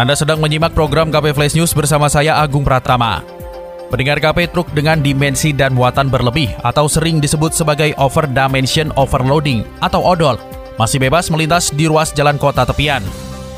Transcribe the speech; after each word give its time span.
Anda 0.00 0.16
sedang 0.16 0.40
menyimak 0.40 0.72
program 0.72 1.12
KP 1.12 1.36
Flash 1.36 1.52
News 1.60 1.76
bersama 1.76 2.08
saya 2.08 2.40
Agung 2.40 2.64
Pratama. 2.64 3.20
Pendengar 3.92 4.16
KP 4.16 4.48
truk 4.48 4.72
dengan 4.72 4.96
dimensi 5.04 5.52
dan 5.52 5.76
muatan 5.76 6.08
berlebih 6.08 6.56
atau 6.64 6.88
sering 6.88 7.20
disebut 7.20 7.52
sebagai 7.52 7.92
over 8.00 8.24
dimension 8.24 8.88
overloading 8.96 9.60
atau 9.84 10.00
odol 10.00 10.40
masih 10.80 10.96
bebas 11.04 11.28
melintas 11.28 11.68
di 11.68 11.84
ruas 11.84 12.16
jalan 12.16 12.40
kota 12.40 12.64
tepian. 12.64 13.04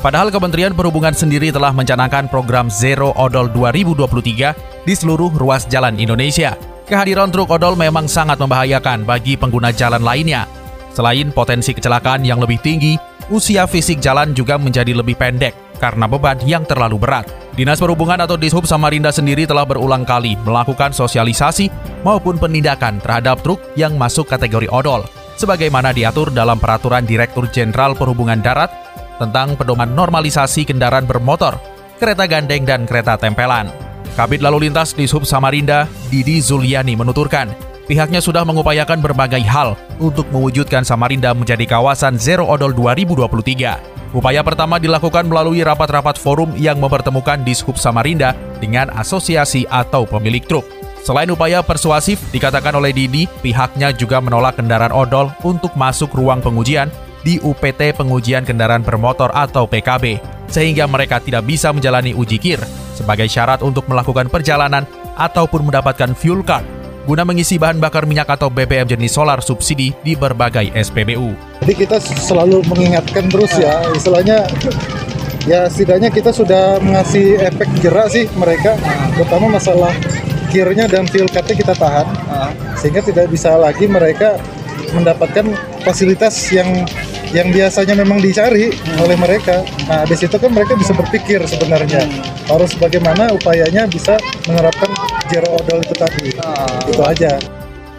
Padahal 0.03 0.35
Kementerian 0.35 0.75
Perhubungan 0.75 1.15
sendiri 1.15 1.47
telah 1.47 1.71
mencanangkan 1.71 2.27
program 2.27 2.67
Zero 2.67 3.15
Odol 3.15 3.47
2023 3.47 4.83
di 4.83 4.93
seluruh 4.99 5.31
ruas 5.39 5.63
jalan 5.71 5.95
Indonesia. 5.95 6.59
Kehadiran 6.83 7.31
truk 7.31 7.55
odol 7.55 7.79
memang 7.79 8.11
sangat 8.11 8.35
membahayakan 8.43 9.07
bagi 9.07 9.39
pengguna 9.39 9.71
jalan 9.71 10.03
lainnya. 10.03 10.43
Selain 10.91 11.31
potensi 11.31 11.71
kecelakaan 11.71 12.27
yang 12.27 12.43
lebih 12.43 12.59
tinggi, 12.59 12.99
usia 13.31 13.67
fisik 13.69 14.01
jalan 14.03 14.35
juga 14.35 14.59
menjadi 14.59 14.91
lebih 14.91 15.15
pendek 15.15 15.55
karena 15.83 16.07
beban 16.07 16.39
yang 16.47 16.63
terlalu 16.63 16.95
berat. 16.95 17.27
Dinas 17.53 17.83
Perhubungan 17.83 18.23
atau 18.23 18.39
Dishub 18.39 18.63
Samarinda 18.63 19.11
sendiri 19.11 19.43
telah 19.43 19.67
berulang 19.67 20.07
kali 20.07 20.39
melakukan 20.41 20.95
sosialisasi 20.95 21.67
maupun 22.07 22.39
penindakan 22.39 23.03
terhadap 23.03 23.43
truk 23.43 23.59
yang 23.75 23.99
masuk 23.99 24.25
kategori 24.31 24.71
odol, 24.71 25.03
sebagaimana 25.35 25.91
diatur 25.91 26.31
dalam 26.31 26.57
Peraturan 26.57 27.03
Direktur 27.03 27.51
Jenderal 27.51 27.99
Perhubungan 27.99 28.39
Darat 28.39 28.71
tentang 29.21 29.59
pedoman 29.59 29.91
normalisasi 29.91 30.65
kendaraan 30.65 31.05
bermotor, 31.05 31.59
kereta 31.99 32.25
gandeng, 32.25 32.63
dan 32.65 32.87
kereta 32.87 33.19
tempelan. 33.19 33.69
Kabit 34.13 34.41
Lalu 34.41 34.69
Lintas 34.69 34.93
di 34.93 35.05
Sub 35.05 35.25
Samarinda, 35.25 35.89
Didi 36.09 36.39
Zuliani 36.39 36.93
menuturkan, 36.97 37.49
pihaknya 37.85 38.21
sudah 38.23 38.45
mengupayakan 38.47 39.03
berbagai 39.03 39.41
hal 39.45 39.75
untuk 40.03 40.27
mewujudkan 40.29 40.83
Samarinda 40.83 41.31
menjadi 41.31 41.63
kawasan 41.63 42.19
Zero 42.19 42.43
Odol 42.45 42.75
2023. 42.75 44.13
Upaya 44.13 44.45
pertama 44.45 44.77
dilakukan 44.77 45.25
melalui 45.25 45.65
rapat-rapat 45.65 46.21
forum 46.21 46.53
yang 46.53 46.77
mempertemukan 46.77 47.41
Dishub 47.41 47.79
Samarinda 47.79 48.37
dengan 48.61 48.93
asosiasi 48.93 49.65
atau 49.71 50.05
pemilik 50.05 50.43
truk. 50.45 50.67
Selain 51.01 51.27
upaya 51.27 51.65
persuasif, 51.65 52.21
dikatakan 52.29 52.77
oleh 52.77 52.93
Didi, 52.93 53.25
pihaknya 53.41 53.91
juga 53.91 54.21
menolak 54.21 54.61
kendaraan 54.61 54.93
odol 54.93 55.33
untuk 55.43 55.73
masuk 55.75 56.13
ruang 56.13 56.39
pengujian 56.39 56.87
di 57.23 57.39
UPT 57.41 57.95
Pengujian 57.97 58.45
Kendaraan 58.45 58.85
Bermotor 58.85 59.33
atau 59.33 59.67
PKB, 59.67 60.21
sehingga 60.47 60.85
mereka 60.85 61.17
tidak 61.19 61.43
bisa 61.49 61.73
menjalani 61.73 62.13
uji 62.13 62.37
kir 62.37 62.61
sebagai 62.93 63.27
syarat 63.27 63.65
untuk 63.65 63.89
melakukan 63.89 64.29
perjalanan 64.29 64.85
ataupun 65.17 65.67
mendapatkan 65.67 66.13
fuel 66.13 66.45
card 66.45 66.82
guna 67.03 67.27
mengisi 67.27 67.59
bahan 67.59 67.83
bakar 67.83 68.07
minyak 68.07 68.31
atau 68.31 68.47
BBM 68.47 68.87
jenis 68.87 69.11
solar 69.11 69.43
subsidi 69.43 69.91
di 70.07 70.15
berbagai 70.15 70.71
SPBU. 70.71 71.35
Jadi 71.63 71.73
kita 71.75 71.97
selalu 71.99 72.63
mengingatkan 72.71 73.27
terus 73.27 73.51
ya, 73.59 73.83
istilahnya 73.91 74.47
ya 75.43 75.67
setidaknya 75.67 76.07
kita 76.07 76.31
sudah 76.31 76.79
mengasih 76.79 77.39
efek 77.43 77.67
jerak 77.83 78.07
sih 78.07 78.31
mereka, 78.39 78.79
terutama 79.19 79.59
masalah 79.59 79.91
kirnya 80.47 80.87
dan 80.87 81.03
fuel 81.11 81.27
cardnya 81.27 81.55
kita 81.59 81.73
tahan, 81.75 82.07
sehingga 82.79 83.03
tidak 83.03 83.27
bisa 83.27 83.59
lagi 83.59 83.83
mereka 83.83 84.39
mendapatkan 84.95 85.51
fasilitas 85.83 86.35
yang 86.53 86.87
yang 87.33 87.49
biasanya 87.49 87.97
memang 87.97 88.21
dicari 88.21 88.69
oleh 89.01 89.17
mereka. 89.17 89.65
Nah, 89.89 90.05
di 90.05 90.13
situ 90.13 90.37
kan 90.37 90.53
mereka 90.53 90.77
bisa 90.77 90.93
berpikir 90.93 91.41
sebenarnya 91.49 92.05
harus 92.45 92.77
bagaimana 92.77 93.33
upayanya 93.33 93.89
bisa 93.89 94.21
menerapkan 94.45 94.93
zero 95.29 95.47
odol 95.55 95.79
itu 95.83 95.95
tadi. 95.95 96.23
Itu 96.89 97.03
aja. 97.03 97.39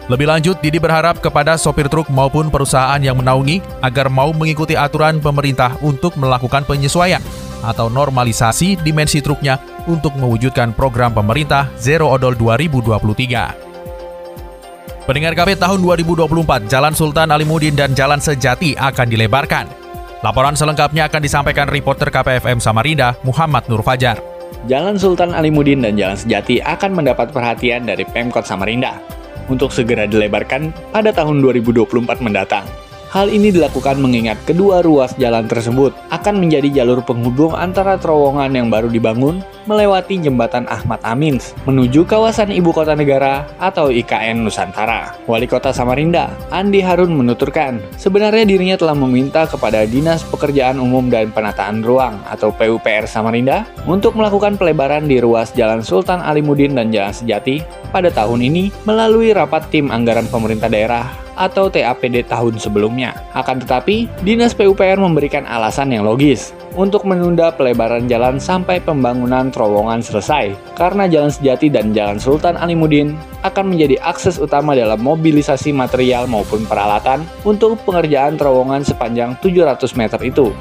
Lebih 0.05 0.29
lanjut, 0.29 0.61
Didi 0.61 0.77
berharap 0.77 1.17
kepada 1.17 1.57
sopir 1.57 1.89
truk 1.89 2.13
maupun 2.13 2.53
perusahaan 2.53 3.01
yang 3.01 3.17
menaungi 3.17 3.57
agar 3.81 4.05
mau 4.05 4.29
mengikuti 4.37 4.77
aturan 4.77 5.17
pemerintah 5.17 5.81
untuk 5.81 6.13
melakukan 6.13 6.61
penyesuaian 6.61 7.25
atau 7.65 7.89
normalisasi 7.89 8.77
dimensi 8.85 9.17
truknya 9.25 9.57
untuk 9.89 10.13
mewujudkan 10.13 10.77
program 10.77 11.09
pemerintah 11.09 11.73
Zero 11.81 12.13
Odol 12.13 12.37
2023. 12.37 15.09
Pendengar 15.09 15.33
KP 15.37 15.57
tahun 15.57 15.81
2024, 15.81 16.69
Jalan 16.69 16.93
Sultan 16.93 17.33
Alimuddin 17.33 17.77
dan 17.77 17.97
Jalan 17.97 18.21
Sejati 18.21 18.77
akan 18.77 19.09
dilebarkan. 19.09 19.85
Laporan 20.25 20.57
selengkapnya 20.57 21.05
akan 21.05 21.21
disampaikan 21.21 21.69
reporter 21.69 22.09
KPFM 22.09 22.57
Samarinda, 22.57 23.13
Muhammad 23.21 23.69
Nur 23.69 23.85
Fajar. 23.85 24.34
Jalan 24.65 24.97
Sultan 24.97 25.33
Alimuddin 25.33 25.85
dan 25.85 25.93
Jalan 25.93 26.17
Sejati 26.17 26.57
akan 26.61 26.97
mendapat 26.97 27.29
perhatian 27.29 27.85
dari 27.85 28.01
Pemkot 28.01 28.49
Samarinda 28.49 28.97
untuk 29.45 29.69
segera 29.69 30.09
dilebarkan 30.09 30.73
pada 30.89 31.13
tahun 31.13 31.41
2024 31.45 32.25
mendatang. 32.25 32.65
Hal 33.15 33.31
ini 33.31 33.47
dilakukan 33.47 33.95
mengingat 34.03 34.35
kedua 34.43 34.83
ruas 34.83 35.15
jalan 35.15 35.47
tersebut 35.47 35.95
akan 36.11 36.35
menjadi 36.35 36.83
jalur 36.83 36.99
penghubung 36.99 37.55
antara 37.55 37.95
terowongan 37.95 38.51
yang 38.51 38.67
baru 38.67 38.91
dibangun 38.91 39.39
melewati 39.71 40.19
jembatan 40.19 40.67
Ahmad 40.67 40.99
Amin 40.99 41.39
menuju 41.63 42.03
kawasan 42.03 42.51
ibu 42.51 42.75
kota 42.75 42.91
negara 42.91 43.47
atau 43.55 43.87
IKN 43.87 44.43
Nusantara. 44.43 45.15
Wali 45.31 45.47
Kota 45.47 45.71
Samarinda, 45.71 46.27
Andi 46.51 46.83
Harun 46.83 47.15
menuturkan, 47.15 47.79
sebenarnya 47.95 48.43
dirinya 48.43 48.75
telah 48.75 48.99
meminta 48.99 49.47
kepada 49.47 49.87
Dinas 49.87 50.19
Pekerjaan 50.27 50.75
Umum 50.83 51.07
dan 51.07 51.31
Penataan 51.31 51.87
Ruang 51.87 52.19
atau 52.27 52.51
PUPR 52.51 53.07
Samarinda 53.07 53.63
untuk 53.87 54.19
melakukan 54.19 54.59
pelebaran 54.59 55.07
di 55.07 55.23
ruas 55.23 55.55
Jalan 55.55 55.79
Sultan 55.87 56.19
Alimuddin 56.19 56.75
dan 56.75 56.91
Jalan 56.91 57.15
Sejati 57.15 57.63
pada 57.95 58.11
tahun 58.11 58.43
ini 58.43 58.75
melalui 58.83 59.31
rapat 59.31 59.71
tim 59.71 59.87
anggaran 59.87 60.27
pemerintah 60.27 60.67
daerah 60.67 61.24
atau 61.35 61.71
TAPD 61.71 62.25
tahun 62.27 62.57
sebelumnya. 62.57 63.15
Akan 63.35 63.61
tetapi, 63.63 64.07
Dinas 64.23 64.55
PUPR 64.55 64.99
memberikan 64.99 65.43
alasan 65.47 65.91
yang 65.91 66.07
logis 66.07 66.55
untuk 66.75 67.07
menunda 67.07 67.55
pelebaran 67.55 68.07
jalan 68.07 68.35
sampai 68.39 68.83
pembangunan 68.83 69.47
terowongan 69.47 70.03
selesai, 70.03 70.55
karena 70.75 71.07
Jalan 71.07 71.31
Sejati 71.31 71.71
dan 71.71 71.95
Jalan 71.95 72.19
Sultan 72.19 72.59
Alimuddin 72.59 73.15
akan 73.47 73.71
menjadi 73.71 73.95
akses 74.03 74.35
utama 74.41 74.75
dalam 74.75 74.99
mobilisasi 74.99 75.71
material 75.71 76.27
maupun 76.27 76.67
peralatan 76.67 77.23
untuk 77.47 77.79
pengerjaan 77.87 78.35
terowongan 78.35 78.83
sepanjang 78.83 79.39
700 79.39 79.99
meter 79.99 80.19
itu. 80.23 80.51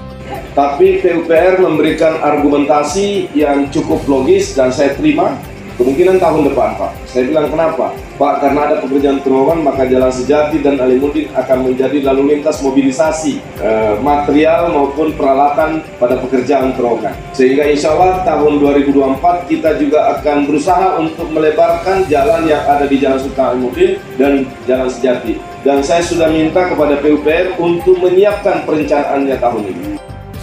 Tapi 0.54 1.02
PUPR 1.02 1.60
memberikan 1.60 2.22
argumentasi 2.22 3.34
yang 3.34 3.68
cukup 3.74 4.06
logis 4.06 4.54
dan 4.54 4.70
saya 4.70 4.94
terima 4.94 5.34
Kemungkinan 5.74 6.22
tahun 6.22 6.54
depan 6.54 6.78
Pak. 6.78 6.92
Saya 7.10 7.26
bilang 7.26 7.50
kenapa? 7.50 7.90
Pak 8.14 8.34
karena 8.38 8.60
ada 8.70 8.76
pekerjaan 8.78 9.18
terowongan 9.26 9.58
maka 9.66 9.90
Jalan 9.90 10.14
Sejati 10.14 10.62
dan 10.62 10.78
Alimuddin 10.78 11.26
akan 11.34 11.66
menjadi 11.66 11.98
lalu 12.06 12.38
lintas 12.38 12.62
mobilisasi 12.62 13.42
eh, 13.58 13.98
material 13.98 14.70
maupun 14.70 15.10
peralatan 15.18 15.82
pada 15.98 16.22
pekerjaan 16.22 16.78
terowongan. 16.78 17.10
Sehingga 17.34 17.66
insya 17.66 17.90
Allah 17.98 18.22
tahun 18.22 18.62
2024 18.62 19.50
kita 19.50 19.74
juga 19.82 20.14
akan 20.14 20.46
berusaha 20.46 20.94
untuk 21.02 21.26
melebarkan 21.34 22.06
jalan 22.06 22.46
yang 22.46 22.62
ada 22.70 22.86
di 22.86 23.02
Jalan 23.02 23.18
Sultan 23.18 23.58
Alimuddin 23.58 23.98
dan 24.14 24.46
Jalan 24.70 24.86
Sejati. 24.86 25.42
Dan 25.66 25.82
saya 25.82 26.06
sudah 26.06 26.30
minta 26.30 26.70
kepada 26.70 27.02
PUPR 27.02 27.58
untuk 27.58 27.98
menyiapkan 27.98 28.62
perencanaannya 28.62 29.36
tahun 29.42 29.64
ini. 29.74 29.93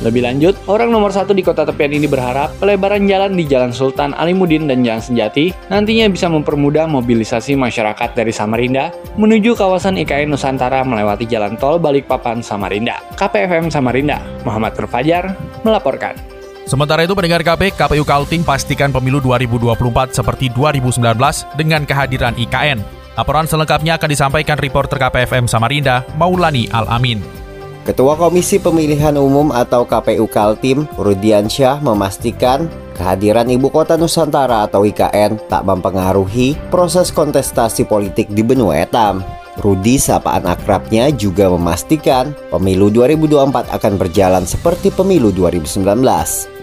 Lebih 0.01 0.25
lanjut, 0.25 0.57
orang 0.65 0.89
nomor 0.89 1.13
satu 1.13 1.29
di 1.29 1.45
kota 1.45 1.61
tepian 1.61 1.93
ini 1.93 2.09
berharap 2.09 2.57
pelebaran 2.57 3.05
jalan 3.05 3.37
di 3.37 3.45
Jalan 3.45 3.69
Sultan 3.69 4.17
Alimuddin 4.17 4.65
dan 4.65 4.81
Jalan 4.81 4.97
Senjati 4.97 5.53
nantinya 5.69 6.09
bisa 6.09 6.25
mempermudah 6.25 6.89
mobilisasi 6.89 7.53
masyarakat 7.53 8.17
dari 8.17 8.33
Samarinda 8.33 8.89
menuju 9.13 9.53
kawasan 9.53 10.01
IKN 10.01 10.33
Nusantara 10.33 10.81
melewati 10.81 11.29
jalan 11.29 11.53
tol 11.53 11.77
Balikpapan 11.77 12.41
Samarinda. 12.41 12.97
KPFM 13.13 13.69
Samarinda, 13.69 14.17
Muhammad 14.41 14.73
Terfajar 14.73 15.37
melaporkan. 15.61 16.17
Sementara 16.65 17.05
itu 17.05 17.13
pendengar 17.13 17.45
KP, 17.45 17.77
KPU 17.77 18.01
Kaltim 18.01 18.41
pastikan 18.41 18.89
pemilu 18.89 19.21
2024 19.21 20.17
seperti 20.17 20.49
2019 20.49 20.97
dengan 21.53 21.85
kehadiran 21.85 22.33
IKN. 22.41 22.81
Laporan 23.21 23.45
selengkapnya 23.45 24.01
akan 24.01 24.09
disampaikan 24.09 24.57
reporter 24.57 24.97
KPFM 24.97 25.45
Samarinda, 25.45 26.01
Maulani 26.17 26.65
Al-Amin. 26.71 27.40
Ketua 27.81 28.13
Komisi 28.13 28.61
Pemilihan 28.61 29.17
Umum 29.17 29.49
atau 29.49 29.89
KPU 29.89 30.29
Kaltim, 30.29 30.85
Rudiansyah 31.01 31.81
memastikan 31.81 32.69
kehadiran 32.93 33.49
Ibu 33.49 33.73
Kota 33.73 33.97
Nusantara 33.97 34.69
atau 34.69 34.85
IKN 34.85 35.49
tak 35.49 35.65
mempengaruhi 35.65 36.53
proses 36.69 37.09
kontestasi 37.09 37.89
politik 37.89 38.29
di 38.29 38.45
benua 38.45 38.85
etam. 38.85 39.25
Rudi 39.65 39.97
sapaan 39.97 40.45
akrabnya 40.45 41.09
juga 41.09 41.49
memastikan 41.49 42.37
pemilu 42.53 42.93
2024 42.93 43.73
akan 43.73 43.93
berjalan 43.97 44.45
seperti 44.45 44.93
pemilu 44.93 45.33
2019. 45.33 45.81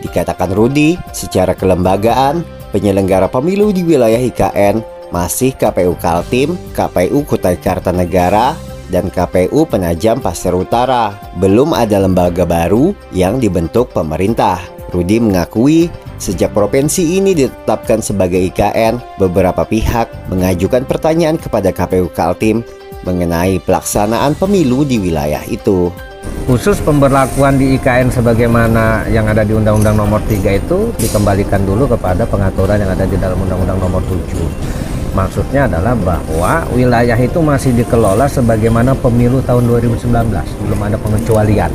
Dikatakan 0.06 0.54
Rudi, 0.54 0.94
secara 1.10 1.50
kelembagaan, 1.50 2.46
penyelenggara 2.70 3.26
pemilu 3.26 3.74
di 3.74 3.82
wilayah 3.82 4.22
IKN 4.22 4.86
masih 5.10 5.50
KPU 5.58 5.98
Kaltim, 5.98 6.54
KPU 6.78 7.26
Kutai 7.26 7.58
Kartanegara, 7.58 8.54
dan 8.88 9.12
KPU 9.12 9.64
Penajam 9.68 10.20
Pasir 10.20 10.52
Utara. 10.52 11.14
Belum 11.40 11.72
ada 11.72 12.00
lembaga 12.02 12.44
baru 12.48 12.92
yang 13.12 13.40
dibentuk 13.40 13.92
pemerintah. 13.92 14.60
Rudi 14.88 15.20
mengakui 15.20 15.92
sejak 16.16 16.50
provinsi 16.56 17.20
ini 17.20 17.36
ditetapkan 17.36 18.00
sebagai 18.00 18.40
IKN, 18.52 18.98
beberapa 19.20 19.62
pihak 19.62 20.32
mengajukan 20.32 20.84
pertanyaan 20.88 21.36
kepada 21.38 21.70
KPU 21.70 22.10
Kaltim 22.10 22.64
mengenai 23.06 23.62
pelaksanaan 23.62 24.34
pemilu 24.34 24.82
di 24.82 24.98
wilayah 24.98 25.44
itu. 25.46 25.92
Khusus 26.48 26.80
pemberlakuan 26.80 27.60
di 27.60 27.76
IKN 27.76 28.08
sebagaimana 28.08 29.04
yang 29.12 29.28
ada 29.28 29.44
di 29.44 29.52
Undang-Undang 29.52 29.96
Nomor 30.00 30.20
3 30.24 30.60
itu 30.60 30.92
dikembalikan 30.96 31.62
dulu 31.64 31.84
kepada 31.88 32.24
pengaturan 32.24 32.80
yang 32.80 32.90
ada 32.92 33.04
di 33.04 33.16
dalam 33.20 33.36
Undang-Undang 33.36 33.78
Nomor 33.78 34.02
7. 34.08 34.87
Maksudnya 35.18 35.66
adalah 35.66 35.98
bahwa 35.98 36.62
wilayah 36.70 37.18
itu 37.18 37.42
masih 37.42 37.74
dikelola 37.74 38.30
sebagaimana 38.30 38.94
pemilu 38.94 39.42
tahun 39.42 39.66
2019, 39.66 40.30
belum 40.62 40.78
ada 40.78 40.94
pengecualian. 40.94 41.74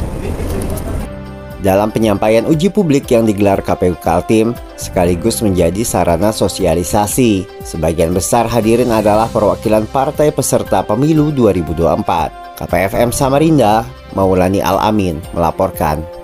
Dalam 1.59 1.91
penyampaian 1.91 2.47
uji 2.47 2.71
publik 2.71 3.11
yang 3.11 3.27
digelar 3.27 3.59
KPU 3.59 3.99
Kaltim, 3.99 4.55
sekaligus 4.79 5.43
menjadi 5.43 5.83
sarana 5.83 6.31
sosialisasi. 6.31 7.43
Sebagian 7.67 8.15
besar 8.15 8.47
hadirin 8.47 8.91
adalah 8.91 9.27
perwakilan 9.27 9.87
partai 9.91 10.31
peserta 10.31 10.79
pemilu 10.83 11.35
2024. 11.35 12.59
KPFM 12.59 13.11
Samarinda, 13.11 13.83
Maulani 14.15 14.63
Al-Amin 14.63 15.19
melaporkan. 15.35 16.22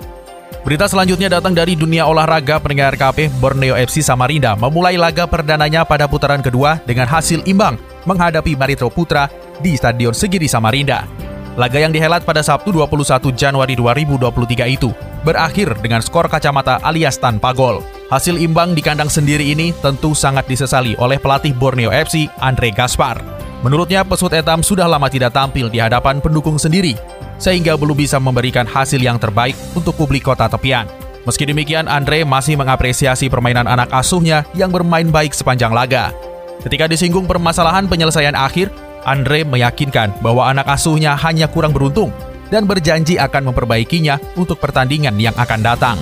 Berita 0.70 0.86
selanjutnya 0.86 1.34
datang 1.34 1.58
dari 1.58 1.74
dunia 1.74 2.06
olahraga 2.06 2.62
pendengar 2.62 2.94
KP 2.94 3.34
Borneo 3.42 3.74
FC 3.74 4.06
Samarinda 4.06 4.54
memulai 4.54 5.02
laga 5.02 5.26
perdananya 5.26 5.82
pada 5.82 6.06
putaran 6.06 6.46
kedua 6.46 6.78
dengan 6.86 7.10
hasil 7.10 7.42
imbang 7.50 7.74
menghadapi 8.06 8.54
Maritro 8.54 8.86
Putra 8.94 9.34
di 9.66 9.74
Stadion 9.74 10.14
Segiri 10.14 10.46
Samarinda. 10.46 11.10
Laga 11.58 11.82
yang 11.82 11.90
dihelat 11.90 12.22
pada 12.22 12.46
Sabtu 12.46 12.70
21 12.70 13.34
Januari 13.34 13.74
2023 13.74 14.70
itu 14.70 14.94
berakhir 15.26 15.74
dengan 15.82 16.06
skor 16.06 16.30
kacamata 16.30 16.78
alias 16.86 17.18
tanpa 17.18 17.50
gol. 17.50 17.82
Hasil 18.14 18.38
imbang 18.38 18.78
di 18.78 18.86
kandang 18.86 19.10
sendiri 19.10 19.50
ini 19.50 19.74
tentu 19.82 20.14
sangat 20.14 20.46
disesali 20.46 20.94
oleh 21.02 21.18
pelatih 21.18 21.58
Borneo 21.58 21.90
FC, 21.90 22.30
Andre 22.46 22.70
Gaspar. 22.70 23.18
Menurutnya, 23.66 24.06
pesut 24.06 24.32
etam 24.38 24.62
sudah 24.62 24.86
lama 24.86 25.10
tidak 25.10 25.34
tampil 25.34 25.66
di 25.66 25.82
hadapan 25.82 26.22
pendukung 26.22 26.62
sendiri, 26.62 26.94
sehingga 27.40 27.80
belum 27.80 27.98
bisa 27.98 28.20
memberikan 28.20 28.68
hasil 28.68 29.00
yang 29.00 29.18
terbaik 29.18 29.58
untuk 29.74 29.96
publik 29.96 30.28
kota 30.28 30.46
tepian. 30.46 30.86
Meski 31.24 31.48
demikian, 31.48 31.88
Andre 31.88 32.24
masih 32.28 32.56
mengapresiasi 32.60 33.28
permainan 33.32 33.66
anak 33.66 33.90
asuhnya 33.92 34.46
yang 34.56 34.70
bermain 34.70 35.08
baik 35.08 35.32
sepanjang 35.32 35.72
laga. 35.72 36.12
Ketika 36.60 36.92
disinggung 36.92 37.24
permasalahan 37.24 37.88
penyelesaian 37.88 38.36
akhir, 38.36 38.72
Andre 39.08 39.48
meyakinkan 39.48 40.20
bahwa 40.20 40.48
anak 40.48 40.68
asuhnya 40.68 41.16
hanya 41.16 41.48
kurang 41.48 41.72
beruntung 41.72 42.12
dan 42.52 42.68
berjanji 42.68 43.16
akan 43.16 43.54
memperbaikinya 43.54 44.20
untuk 44.36 44.60
pertandingan 44.60 45.16
yang 45.16 45.36
akan 45.40 45.60
datang. 45.64 45.98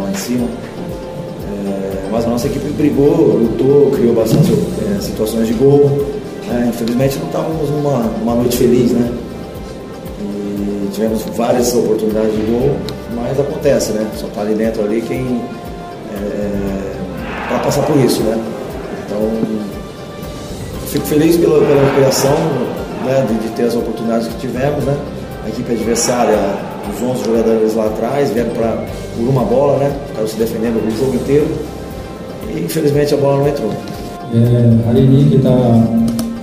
empate 0.00 0.40
um, 0.40 0.48
um. 0.48 0.81
É, 1.64 2.08
mas 2.10 2.24
a 2.24 2.28
nossa 2.28 2.46
equipe 2.46 2.68
brigou, 2.72 3.38
lutou, 3.38 3.90
criou 3.92 4.14
bastante 4.14 4.52
é, 4.52 5.00
situações 5.00 5.46
de 5.46 5.54
gol. 5.54 6.06
Né? 6.48 6.66
Infelizmente 6.68 7.18
não 7.18 7.26
estávamos 7.26 7.70
numa, 7.70 7.98
numa 8.18 8.34
noite 8.34 8.56
feliz, 8.56 8.90
né? 8.90 9.12
E 10.20 10.88
tivemos 10.92 11.22
várias 11.36 11.74
oportunidades 11.74 12.32
de 12.32 12.42
gol, 12.50 12.76
mas 13.14 13.38
acontece, 13.38 13.92
né? 13.92 14.06
Só 14.16 14.26
tá 14.28 14.40
ali 14.40 14.54
dentro 14.54 14.82
ali 14.82 15.00
quem 15.02 15.40
é, 16.14 16.92
para 17.48 17.58
passar 17.60 17.82
por 17.82 17.96
isso, 17.96 18.22
né? 18.22 18.38
Então 19.06 19.20
fico 20.88 21.06
feliz 21.06 21.36
pela, 21.36 21.58
pela 21.58 21.80
recuperação, 21.84 22.34
né, 23.04 23.26
de, 23.28 23.48
de, 23.48 23.48
ter 23.54 23.64
as 23.64 23.74
oportunidades 23.74 24.28
que 24.28 24.36
tivemos, 24.40 24.84
né? 24.84 24.96
A 25.44 25.48
equipe 25.48 25.72
adversária, 25.72 26.36
os 26.90 27.02
11 27.02 27.24
jogadores 27.24 27.74
lá 27.74 27.86
atrás, 27.86 28.30
vieram 28.30 28.50
pra, 28.50 28.84
por 29.16 29.28
uma 29.28 29.44
bola, 29.44 29.78
né? 29.78 29.92
Ficaram 30.08 30.26
se 30.26 30.36
defendendo 30.36 30.76
o 30.76 30.90
jogo 30.90 31.14
inteiro. 31.14 31.46
E 32.48 32.60
infelizmente 32.64 33.14
a 33.14 33.16
bola 33.16 33.38
não 33.38 33.48
entrou. 33.48 33.70
Eh, 34.32 34.78
hari 34.86 35.00
ini 35.04 35.28
kita 35.36 35.52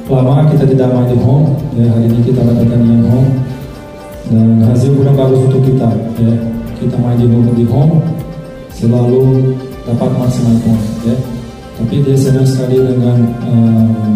lama 0.10 0.46
kita 0.50 0.66
tidak 0.66 0.94
main 0.94 1.10
di 1.10 1.18
home, 1.18 1.58
ya, 1.74 1.90
hari 1.90 2.06
ini 2.06 2.22
kita 2.22 2.42
pertandingan 2.42 3.06
home 3.10 3.32
dan 4.30 4.62
hasil 4.70 4.94
kurang 4.94 5.18
bagus 5.18 5.40
untuk 5.50 5.62
kita. 5.66 5.90
Ya. 6.22 6.34
Kita 6.80 6.96
main 7.02 7.18
di 7.18 7.28
home, 7.28 7.52
di 7.58 7.66
home 7.66 7.98
selalu 8.78 9.54
dapat 9.90 10.10
maksimal 10.18 10.56
poin. 10.64 10.86
Ya. 11.04 11.18
Tapi 11.82 11.96
dia 12.06 12.16
senang 12.16 12.46
sekali 12.46 12.78
dengan 12.78 13.18
uh, 13.48 14.10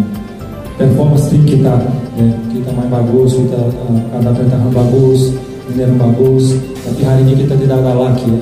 performance 0.78 1.30
tim 1.30 1.42
kita 1.46 1.74
ya 2.18 2.28
kita 2.50 2.68
main 2.74 2.90
bagus 2.90 3.34
kita 3.34 3.58
uh, 3.58 3.98
ada 4.18 4.30
pertahanan 4.34 4.70
bagus 4.74 5.34
menyerang 5.70 5.96
bagus 5.96 6.60
tapi 6.84 7.00
hari 7.04 7.20
ini 7.24 7.44
kita 7.44 7.54
tidak 7.56 7.80
ada 7.80 7.92
laki 7.96 8.28
ya 8.28 8.40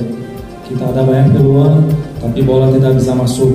kita 0.67 0.83
ada 0.89 1.01
banyak 1.03 1.27
peluang 1.35 1.75
tapi 2.19 2.39
bola 2.43 2.71
tidak 2.71 2.95
bisa 2.99 3.11
masuk 3.15 3.51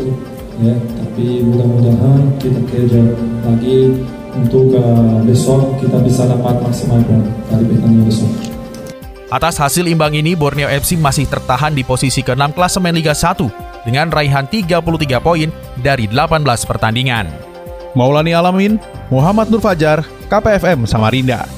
ya 0.60 0.74
tapi 1.02 1.42
mudah-mudahan 1.44 2.32
kita 2.40 2.60
kerja 2.68 3.00
lagi 3.44 3.96
untuk 4.38 4.70
uh, 4.76 5.18
besok 5.24 5.80
kita 5.82 5.98
bisa 6.04 6.28
dapat 6.28 6.60
maksimal 6.62 7.00
dari 7.50 7.64
pertandingan 7.66 8.06
besok 8.06 8.32
Atas 9.28 9.60
hasil 9.60 9.84
imbang 9.84 10.16
ini, 10.16 10.32
Borneo 10.32 10.72
FC 10.72 10.96
masih 10.96 11.28
tertahan 11.28 11.76
di 11.76 11.84
posisi 11.84 12.24
ke-6 12.24 12.56
klasemen 12.56 12.96
Liga 12.96 13.12
1 13.12 13.84
dengan 13.84 14.08
raihan 14.08 14.48
33 14.48 14.80
poin 15.20 15.52
dari 15.84 16.08
18 16.08 16.48
pertandingan. 16.64 17.28
Maulani 17.92 18.32
Alamin, 18.32 18.80
Muhammad 19.12 19.52
Nur 19.52 19.60
Fajar, 19.60 20.00
KPFM 20.32 20.88
Samarinda. 20.88 21.57